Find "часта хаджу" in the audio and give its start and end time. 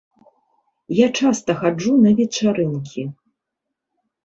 1.19-1.93